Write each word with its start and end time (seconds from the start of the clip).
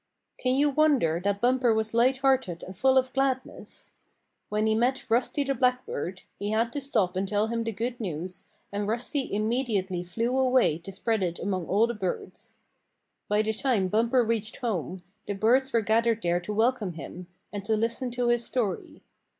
Can 0.39 0.55
you 0.55 0.71
wonder 0.71 1.21
that 1.23 1.41
Bumper 1.41 1.75
was 1.75 1.93
light 1.93 2.17
hearted 2.17 2.63
and 2.63 2.75
full 2.75 2.97
of 2.97 3.13
gladness? 3.13 3.91
When 4.49 4.65
he 4.65 4.73
met 4.73 5.07
Rusty 5.11 5.43
the 5.43 5.53
Blackbird, 5.53 6.23
he 6.39 6.49
had 6.49 6.73
to 6.73 6.81
stop 6.81 7.15
and 7.15 7.27
tell 7.27 7.45
him 7.45 7.63
the 7.63 7.71
good 7.71 7.99
news, 7.99 8.45
and 8.71 8.87
Rusty 8.87 9.31
immediately 9.31 10.03
flew 10.03 10.39
away 10.39 10.79
to 10.79 10.91
spread 10.91 11.21
it 11.21 11.37
among 11.37 11.67
all 11.67 11.85
the 11.85 11.93
birds. 11.93 12.55
By 13.29 13.43
the 13.43 13.53
time 13.53 13.89
Bumper 13.89 14.23
reached 14.23 14.55
home, 14.55 15.03
the 15.27 15.35
birds 15.35 15.71
were 15.71 15.81
gathered 15.81 16.23
there 16.23 16.39
to 16.39 16.51
welcome 16.51 16.93
him, 16.93 17.27
and 17.53 17.63
to 17.65 17.77
listen 17.77 18.09
to 18.09 18.29
his 18.29 18.43
story. 18.43 19.03